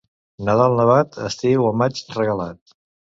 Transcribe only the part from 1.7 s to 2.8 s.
o maig regalat.